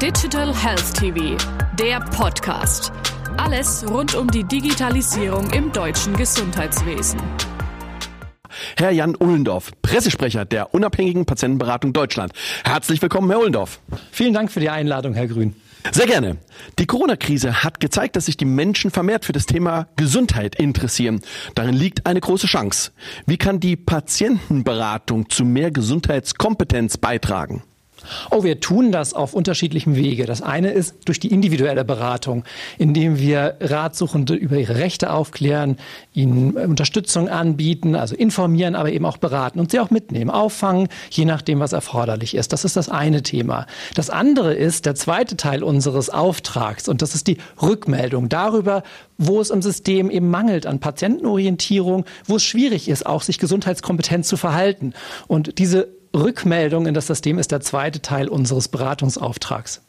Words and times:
Digital 0.00 0.54
Health 0.56 0.94
TV, 0.94 1.36
der 1.78 2.00
Podcast. 2.00 2.90
Alles 3.36 3.84
rund 3.86 4.14
um 4.14 4.30
die 4.30 4.44
Digitalisierung 4.44 5.50
im 5.50 5.70
deutschen 5.72 6.16
Gesundheitswesen. 6.16 7.20
Herr 8.78 8.92
Jan 8.92 9.14
Ullendorf, 9.14 9.72
Pressesprecher 9.82 10.46
der 10.46 10.72
Unabhängigen 10.72 11.26
Patientenberatung 11.26 11.92
Deutschland. 11.92 12.32
Herzlich 12.64 13.02
willkommen, 13.02 13.28
Herr 13.28 13.40
Ullendorf. 13.40 13.80
Vielen 14.10 14.32
Dank 14.32 14.50
für 14.50 14.60
die 14.60 14.70
Einladung, 14.70 15.12
Herr 15.12 15.28
Grün. 15.28 15.54
Sehr 15.92 16.06
gerne. 16.06 16.38
Die 16.78 16.86
Corona-Krise 16.86 17.62
hat 17.62 17.78
gezeigt, 17.78 18.16
dass 18.16 18.24
sich 18.24 18.38
die 18.38 18.46
Menschen 18.46 18.90
vermehrt 18.90 19.26
für 19.26 19.32
das 19.32 19.44
Thema 19.44 19.88
Gesundheit 19.96 20.54
interessieren. 20.54 21.20
Darin 21.54 21.74
liegt 21.74 22.06
eine 22.06 22.20
große 22.20 22.46
Chance. 22.46 22.92
Wie 23.26 23.36
kann 23.36 23.60
die 23.60 23.76
Patientenberatung 23.76 25.28
zu 25.28 25.44
mehr 25.44 25.70
Gesundheitskompetenz 25.70 26.96
beitragen? 26.96 27.64
Oh, 28.30 28.42
wir 28.42 28.60
tun 28.60 28.92
das 28.92 29.14
auf 29.14 29.34
unterschiedlichem 29.34 29.96
Wege. 29.96 30.26
Das 30.26 30.42
eine 30.42 30.70
ist 30.70 30.96
durch 31.06 31.20
die 31.20 31.28
individuelle 31.28 31.84
Beratung, 31.84 32.44
indem 32.78 33.18
wir 33.18 33.56
Ratsuchende 33.60 34.34
über 34.34 34.56
ihre 34.56 34.76
Rechte 34.76 35.12
aufklären, 35.12 35.76
ihnen 36.14 36.52
Unterstützung 36.52 37.28
anbieten, 37.28 37.94
also 37.94 38.14
informieren, 38.14 38.74
aber 38.74 38.92
eben 38.92 39.06
auch 39.06 39.16
beraten 39.16 39.60
und 39.60 39.70
sie 39.70 39.80
auch 39.80 39.90
mitnehmen, 39.90 40.30
auffangen, 40.30 40.88
je 41.10 41.24
nachdem, 41.24 41.60
was 41.60 41.72
erforderlich 41.72 42.34
ist. 42.34 42.52
Das 42.52 42.64
ist 42.64 42.76
das 42.76 42.88
eine 42.88 43.22
Thema. 43.22 43.66
Das 43.94 44.10
andere 44.10 44.54
ist 44.54 44.86
der 44.86 44.94
zweite 44.94 45.36
Teil 45.36 45.62
unseres 45.62 46.10
Auftrags 46.10 46.88
und 46.88 47.02
das 47.02 47.14
ist 47.14 47.26
die 47.26 47.38
Rückmeldung 47.60 48.28
darüber, 48.28 48.82
wo 49.18 49.40
es 49.40 49.50
im 49.50 49.62
System 49.62 50.10
eben 50.10 50.30
mangelt 50.30 50.66
an 50.66 50.80
Patientenorientierung, 50.80 52.04
wo 52.24 52.36
es 52.36 52.42
schwierig 52.42 52.88
ist, 52.88 53.04
auch 53.06 53.22
sich 53.22 53.38
gesundheitskompetent 53.38 54.24
zu 54.24 54.36
verhalten. 54.36 54.94
Und 55.28 55.58
diese 55.58 55.99
Rückmeldung 56.14 56.86
in 56.86 56.94
das 56.94 57.06
System 57.06 57.38
ist 57.38 57.52
der 57.52 57.60
zweite 57.60 58.02
Teil 58.02 58.28
unseres 58.28 58.68
Beratungsauftrags. 58.68 59.82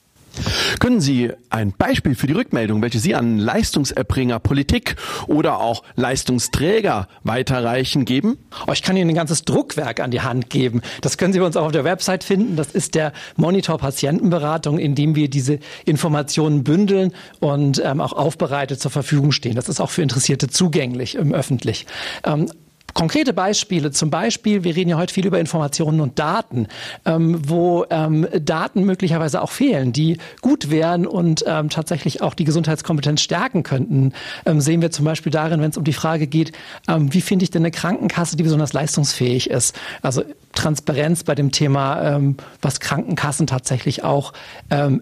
Können 0.80 1.02
Sie 1.02 1.32
ein 1.50 1.74
Beispiel 1.78 2.16
für 2.16 2.28
die 2.28 2.34
Rückmeldung, 2.34 2.82
welche 2.82 3.00
Sie 3.00 3.16
an 3.16 3.38
Leistungserbringer 3.38 4.40
Politik 4.40 4.96
oder 5.28 5.60
auch 5.60 5.84
Leistungsträger 5.96 7.08
weiterreichen, 7.24 8.06
geben? 8.06 8.38
Oh, 8.66 8.72
ich 8.72 8.82
kann 8.82 8.96
Ihnen 8.96 9.10
ein 9.10 9.16
ganzes 9.16 9.44
Druckwerk 9.44 10.00
an 10.00 10.12
die 10.12 10.22
Hand 10.22 10.50
geben. 10.50 10.82
Das 11.02 11.18
können 11.18 11.34
Sie 11.34 11.40
bei 11.40 11.46
uns 11.46 11.58
auch 11.58 11.66
auf 11.66 11.72
der 11.72 11.84
Website 11.84 12.24
finden. 12.24 12.56
Das 12.56 12.72
ist 12.72 12.96
der 12.96 13.12
Monitor 13.36 13.78
Patientenberatung, 13.78 14.80
in 14.80 14.96
dem 14.96 15.16
wir 15.16 15.30
diese 15.30 15.60
Informationen 15.86 16.64
bündeln 16.64 17.14
und 17.40 17.82
ähm, 17.84 18.00
auch 18.00 18.14
aufbereitet 18.14 18.80
zur 18.80 18.92
Verfügung 18.92 19.34
stehen. 19.34 19.56
Das 19.56 19.68
ist 19.68 19.82
auch 19.82 19.90
für 19.90 20.02
Interessierte 20.02 20.48
zugänglich 20.48 21.16
im 21.16 21.34
öffentlich. 21.34 21.86
Ähm, 22.24 22.50
konkrete 22.94 23.34
Beispiele, 23.34 23.92
zum 23.92 24.10
Beispiel, 24.10 24.64
wir 24.64 24.76
reden 24.76 24.90
ja 24.90 24.98
heute 24.98 25.14
viel 25.14 25.26
über 25.26 25.40
Informationen 25.40 26.02
und 26.02 26.20
Daten, 26.20 26.68
ähm, 27.06 27.42
wo 27.48 27.86
ähm, 27.90 28.28
Daten 28.40 28.84
möglicherweise 28.84 29.42
auch 29.42 29.52
fehlen, 29.52 29.94
die 29.94 30.18
gut 30.42 30.70
wären 30.70 31.06
und 31.06 31.44
ähm, 31.48 31.70
tatsächlich 31.70 32.22
auch 32.22 32.34
die 32.34 32.44
Gesundheitskompetenz 32.44 33.22
stärken 33.22 33.64
könnten, 33.64 34.14
ähm, 34.46 34.62
sehen 34.62 34.82
wir 34.82 34.92
zum 34.92 35.06
Beispiel 35.06 35.32
darin, 35.32 35.62
wenn 35.62 35.70
es 35.70 35.78
um 35.78 35.84
die 35.84 35.94
Frage 35.94 36.28
geht, 36.28 36.52
ähm, 36.88 37.14
wie 37.14 37.22
finde 37.22 37.44
ich 37.44 37.52
denn 37.52 37.62
eine 37.62 37.72
Krankenkasse, 37.72 38.36
die 38.38 38.44
besonders 38.44 38.74
leistungsfähig 38.74 39.50
ist. 39.50 39.76
Also 40.02 40.24
Transparenz 40.54 41.24
bei 41.24 41.36
dem 41.36 41.52
Thema, 41.52 42.02
ähm, 42.16 42.38
was 42.62 42.80
Krankenkassen 42.80 43.48
tatsächlich 43.48 44.04
auch 44.04 44.34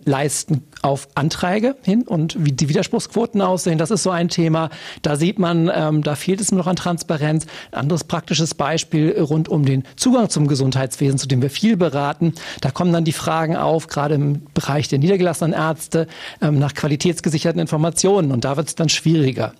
leisten 0.05 0.63
auf 0.81 1.07
Anträge 1.15 1.75
hin 1.83 2.03
und 2.03 2.43
wie 2.43 2.51
die 2.51 2.69
Widerspruchsquoten 2.69 3.41
aussehen. 3.41 3.77
Das 3.77 3.91
ist 3.91 4.03
so 4.03 4.09
ein 4.09 4.29
Thema. 4.29 4.69
Da 5.01 5.15
sieht 5.15 5.37
man, 5.37 6.01
da 6.01 6.15
fehlt 6.15 6.41
es 6.41 6.51
noch 6.51 6.67
an 6.67 6.75
Transparenz 6.75 7.45
anderes 7.71 8.03
praktisches 8.03 8.55
Beispiel 8.55 9.19
rund 9.19 9.49
um 9.49 9.65
den 9.65 9.83
Zugang 9.95 10.29
zum 10.29 10.47
Gesundheitswesen, 10.47 11.19
zu 11.19 11.27
dem 11.27 11.41
wir 11.41 11.49
viel 11.49 11.77
beraten. 11.77 12.33
Da 12.61 12.71
kommen 12.71 12.93
dann 12.93 13.03
die 13.03 13.11
Fragen 13.11 13.55
auf, 13.55 13.87
gerade 13.87 14.15
im 14.15 14.41
Bereich 14.53 14.87
der 14.87 14.99
niedergelassenen 14.99 15.53
Ärzte, 15.53 16.07
ähm, 16.41 16.59
nach 16.59 16.73
qualitätsgesicherten 16.73 17.59
Informationen. 17.59 18.31
Und 18.31 18.45
da 18.45 18.57
wird 18.57 18.67
es 18.67 18.75
dann 18.75 18.89
schwieriger. 18.89 19.53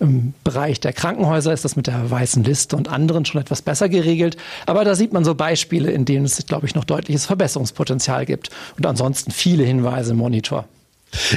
Im 0.00 0.34
Bereich 0.44 0.80
der 0.80 0.92
Krankenhäuser 0.92 1.52
ist 1.52 1.64
das 1.64 1.76
mit 1.76 1.86
der 1.86 2.10
weißen 2.10 2.44
Liste 2.44 2.76
und 2.76 2.88
anderen 2.88 3.24
schon 3.24 3.40
etwas 3.40 3.62
besser 3.62 3.88
geregelt. 3.88 4.36
Aber 4.66 4.84
da 4.84 4.94
sieht 4.94 5.12
man 5.12 5.24
so 5.24 5.33
Beispiele, 5.34 5.90
in 5.90 6.04
denen 6.04 6.24
es, 6.24 6.44
glaube 6.46 6.66
ich, 6.66 6.74
noch 6.74 6.84
deutliches 6.84 7.26
Verbesserungspotenzial 7.26 8.26
gibt. 8.26 8.50
Und 8.76 8.86
ansonsten 8.86 9.30
viele 9.30 9.64
Hinweise 9.64 10.12
im 10.12 10.18
Monitor. 10.18 10.66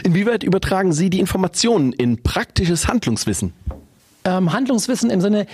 Inwieweit 0.03 0.43
übertragen 0.43 0.93
Sie 0.93 1.09
die 1.09 1.19
Informationen 1.19 1.93
in 1.93 2.23
praktisches 2.23 2.87
Handlungswissen? 2.87 3.53
Ähm, 4.23 4.51
Handlungswissen 4.51 5.09
im 5.09 5.21
Sinne, 5.21 5.45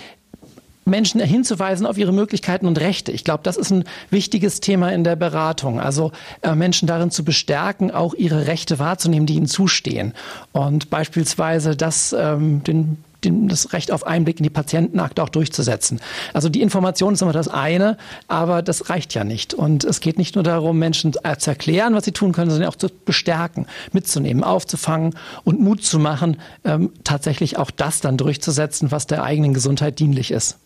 Menschen 0.84 1.20
hinzuweisen 1.20 1.86
auf 1.86 1.96
ihre 1.96 2.12
Möglichkeiten 2.12 2.66
und 2.66 2.78
Rechte. 2.78 3.12
Ich 3.12 3.24
glaube, 3.24 3.42
das 3.42 3.56
ist 3.56 3.70
ein 3.70 3.84
wichtiges 4.10 4.60
Thema 4.60 4.92
in 4.92 5.04
der 5.04 5.16
Beratung. 5.16 5.80
Also 5.80 6.12
äh, 6.42 6.54
Menschen 6.54 6.86
darin 6.86 7.10
zu 7.10 7.24
bestärken, 7.24 7.90
auch 7.90 8.14
ihre 8.14 8.46
Rechte 8.46 8.78
wahrzunehmen, 8.78 9.26
die 9.26 9.34
ihnen 9.34 9.46
zustehen. 9.46 10.12
Und 10.52 10.90
beispielsweise 10.90 11.76
das, 11.76 12.14
ähm, 12.18 12.62
den 12.64 12.98
das 13.30 13.72
Recht 13.72 13.90
auf 13.90 14.06
Einblick 14.06 14.38
in 14.38 14.44
die 14.44 14.50
Patientenakte 14.50 15.22
auch 15.22 15.28
durchzusetzen. 15.28 16.00
Also 16.32 16.48
die 16.48 16.62
Information 16.62 17.14
ist 17.14 17.22
immer 17.22 17.32
das 17.32 17.48
eine, 17.48 17.96
aber 18.28 18.62
das 18.62 18.90
reicht 18.90 19.14
ja 19.14 19.24
nicht. 19.24 19.54
Und 19.54 19.84
es 19.84 20.00
geht 20.00 20.18
nicht 20.18 20.34
nur 20.34 20.44
darum, 20.44 20.78
Menschen 20.78 21.12
zu 21.12 21.50
erklären, 21.50 21.94
was 21.94 22.04
sie 22.04 22.12
tun 22.12 22.32
können, 22.32 22.50
sondern 22.50 22.68
auch 22.68 22.76
zu 22.76 22.88
bestärken, 23.04 23.66
mitzunehmen, 23.92 24.44
aufzufangen 24.44 25.14
und 25.44 25.60
Mut 25.60 25.84
zu 25.84 25.98
machen, 25.98 26.38
ähm, 26.64 26.90
tatsächlich 27.04 27.58
auch 27.58 27.70
das 27.70 28.00
dann 28.00 28.16
durchzusetzen, 28.16 28.90
was 28.90 29.06
der 29.06 29.22
eigenen 29.22 29.54
Gesundheit 29.54 29.98
dienlich 29.98 30.30
ist. 30.30 30.58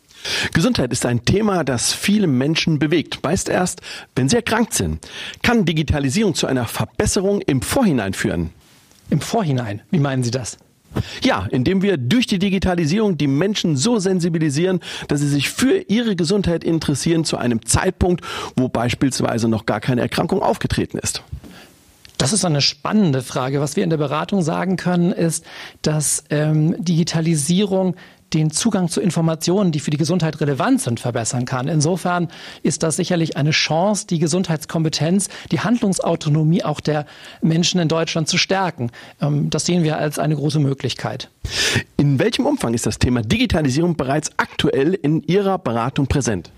Gesundheit 0.53 0.93
ist 0.93 1.07
ein 1.07 1.25
Thema, 1.25 1.65
das 1.65 1.93
viele 1.93 2.27
Menschen 2.27 2.79
bewegt, 2.79 3.23
meist 3.23 3.49
erst, 3.49 3.81
wenn 4.17 4.29
sie 4.29 4.37
erkrankt 4.37 4.75
sind. 4.75 5.07
Kann 5.43 5.65
Digitalisierung 5.65 6.35
zu 6.35 6.47
einer 6.47 6.67
Verbesserung 6.67 7.41
im 7.43 7.63
Vorhinein 7.63 8.15
führen? 8.15 8.51
Im 9.11 9.21
Vorhinein? 9.21 9.83
Wie 9.91 10.01
meinen 10.01 10.23
Sie 10.23 10.31
das? 10.31 10.59
Ja, 11.23 11.47
indem 11.51 11.83
wir 11.83 11.97
durch 11.97 12.27
die 12.27 12.39
Digitalisierung 12.39 13.19
die 13.19 13.27
Menschen 13.27 13.77
so 13.77 13.99
sensibilisieren, 13.99 14.81
dass 15.09 15.21
sie 15.21 15.29
sich 15.29 15.51
für 15.51 15.85
ihre 15.89 16.17
Gesundheit 16.17 16.65
interessieren 16.65 17.25
zu 17.25 17.37
einem 17.37 17.65
Zeitpunkt, 17.65 18.25
wo 18.57 18.69
beispielsweise 18.69 19.49
noch 19.49 19.67
gar 19.67 19.81
keine 19.81 20.01
Erkrankung 20.01 20.43
aufgetreten 20.43 20.99
ist. 20.99 21.23
Das 22.19 22.33
ist 22.33 22.45
eine 22.45 22.61
spannende 22.61 23.23
Frage. 23.23 23.61
Was 23.61 23.77
wir 23.77 23.85
in 23.85 23.91
der 23.91 23.97
Beratung 23.97 24.43
sagen 24.43 24.77
können, 24.77 25.13
ist, 25.13 25.45
dass 25.83 26.25
ähm, 26.31 26.75
Digitalisierung 26.83 27.95
den 28.35 28.51
Zugang 28.51 28.89
zu 28.89 29.01
Informationen, 29.01 29.73
die 29.73 29.81
für 29.81 29.91
die 29.91 29.97
Gesundheit 29.97 30.41
relevant 30.41 30.81
sind, 30.81 31.01
verbessern 31.01 31.45
kann. 31.45 31.69
Insofern 31.69 32.29
ist 32.63 32.83
das 32.83 32.97
sicherlich 32.97 33.37
eine 33.37 33.51
Chance, 33.51 34.07
die 34.07 34.19
Gesundheitskompetenz, 34.19 35.29
die 35.51 35.61
Handlungsautonomie 35.61 36.65
auch 36.65 36.81
der 36.81 37.07
Menschen 37.41 37.81
in 37.81 37.89
Deutschland 37.89 38.29
zu 38.29 38.39
stärken. 38.39 38.91
Ähm, 39.21 39.51
das 39.51 39.67
sehen 39.67 39.83
wir 39.83 39.99
als 39.99 40.19
eine 40.19 40.37
große 40.37 40.59
Möglichkeit. 40.59 41.31
In 41.97 42.19
welchem 42.19 42.47
Umfang 42.47 42.75
ist 42.75 42.87
das 42.87 42.99
Thema 42.99 43.23
Digitalisierung 43.23 43.97
bereits 43.97 44.31
aktuell 44.37 44.95
in 44.95 45.23
Ihrer 45.23 45.59
Beratung 45.59 46.07
präsent? 46.07 46.51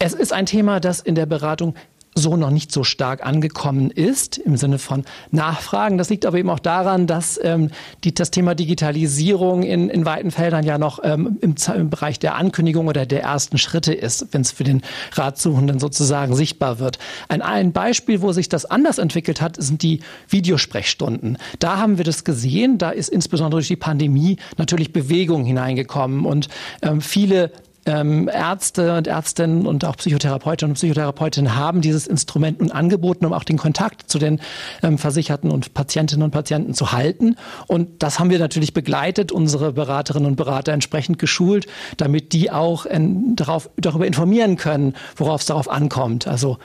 Es 0.00 0.14
ist 0.14 0.32
ein 0.32 0.46
Thema, 0.46 0.80
das 0.80 1.00
in 1.00 1.14
der 1.14 1.26
Beratung 1.26 1.74
so 2.18 2.36
noch 2.36 2.50
nicht 2.50 2.72
so 2.72 2.84
stark 2.84 3.24
angekommen 3.24 3.90
ist 3.90 4.38
im 4.38 4.56
Sinne 4.56 4.78
von 4.78 5.04
Nachfragen. 5.30 5.98
Das 5.98 6.10
liegt 6.10 6.26
aber 6.26 6.38
eben 6.38 6.50
auch 6.50 6.58
daran, 6.58 7.06
dass 7.06 7.40
ähm, 7.42 7.70
die, 8.04 8.14
das 8.14 8.30
Thema 8.30 8.54
Digitalisierung 8.54 9.62
in, 9.62 9.88
in 9.88 10.04
weiten 10.04 10.30
Feldern 10.30 10.64
ja 10.64 10.78
noch 10.78 11.00
ähm, 11.02 11.38
im, 11.40 11.54
im 11.74 11.90
Bereich 11.90 12.18
der 12.18 12.34
Ankündigung 12.34 12.88
oder 12.88 13.06
der 13.06 13.22
ersten 13.22 13.58
Schritte 13.58 13.94
ist, 13.94 14.28
wenn 14.32 14.42
es 14.42 14.50
für 14.50 14.64
den 14.64 14.82
Ratsuchenden 15.12 15.78
sozusagen 15.78 16.34
sichtbar 16.34 16.78
wird. 16.78 16.98
Ein, 17.28 17.42
ein 17.42 17.72
Beispiel, 17.72 18.20
wo 18.20 18.32
sich 18.32 18.48
das 18.48 18.64
anders 18.64 18.98
entwickelt 18.98 19.40
hat, 19.40 19.60
sind 19.62 19.82
die 19.82 20.00
Videosprechstunden. 20.28 21.38
Da 21.58 21.78
haben 21.78 21.98
wir 21.98 22.04
das 22.04 22.24
gesehen. 22.24 22.78
Da 22.78 22.90
ist 22.90 23.08
insbesondere 23.08 23.58
durch 23.58 23.68
die 23.68 23.76
Pandemie 23.76 24.36
natürlich 24.56 24.92
Bewegung 24.92 25.44
hineingekommen 25.44 26.26
und 26.26 26.48
ähm, 26.82 27.00
viele 27.00 27.52
ähm, 27.88 28.28
Ärzte 28.32 28.96
und 28.96 29.06
Ärztinnen 29.06 29.66
und 29.66 29.84
auch 29.84 29.96
Psychotherapeutinnen 29.96 30.72
und 30.72 30.74
Psychotherapeutinnen 30.74 31.56
haben 31.56 31.80
dieses 31.80 32.06
Instrument 32.06 32.60
nun 32.60 32.70
angeboten, 32.70 33.24
um 33.24 33.32
auch 33.32 33.44
den 33.44 33.56
Kontakt 33.56 34.10
zu 34.10 34.18
den 34.18 34.40
ähm, 34.82 34.98
Versicherten 34.98 35.50
und 35.50 35.74
Patientinnen 35.74 36.22
und 36.22 36.30
Patienten 36.30 36.74
zu 36.74 36.92
halten. 36.92 37.36
Und 37.66 38.02
das 38.02 38.18
haben 38.18 38.30
wir 38.30 38.38
natürlich 38.38 38.74
begleitet, 38.74 39.32
unsere 39.32 39.72
Beraterinnen 39.72 40.26
und 40.26 40.36
Berater 40.36 40.72
entsprechend 40.72 41.18
geschult, 41.18 41.66
damit 41.96 42.32
die 42.32 42.50
auch 42.50 42.84
in, 42.84 43.34
darauf, 43.36 43.70
darüber 43.76 44.06
informieren 44.06 44.56
können, 44.56 44.94
worauf 45.16 45.40
es 45.40 45.46
darauf 45.46 45.70
ankommt. 45.70 46.26
Also 46.26 46.58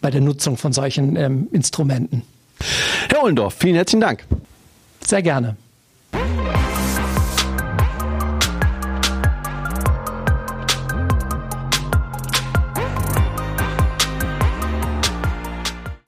bei 0.00 0.10
der 0.10 0.20
Nutzung 0.20 0.56
von 0.56 0.72
solchen 0.72 1.16
ähm, 1.16 1.48
Instrumenten. 1.52 2.22
Herr 3.08 3.24
Ollendorf, 3.24 3.54
vielen 3.58 3.74
herzlichen 3.74 4.00
Dank. 4.00 4.24
Sehr 5.04 5.22
gerne. 5.22 5.56